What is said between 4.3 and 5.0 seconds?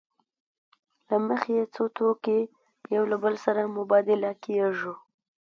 کېږي